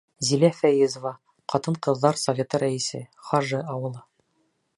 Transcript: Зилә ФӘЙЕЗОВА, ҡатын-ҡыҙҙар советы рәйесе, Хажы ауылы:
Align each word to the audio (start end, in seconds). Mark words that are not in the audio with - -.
Зилә 0.27 0.47
ФӘЙЕЗОВА, 0.59 1.11
ҡатын-ҡыҙҙар 1.53 2.19
советы 2.25 2.63
рәйесе, 2.65 3.07
Хажы 3.29 3.65
ауылы: 3.77 4.07